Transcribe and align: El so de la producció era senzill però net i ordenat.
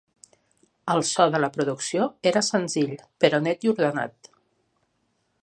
El 0.93 1.03
so 1.09 1.27
de 1.35 1.41
la 1.43 1.49
producció 1.57 2.07
era 2.31 2.43
senzill 2.49 2.97
però 3.25 3.43
net 3.49 3.69
i 3.69 3.73
ordenat. 3.75 4.33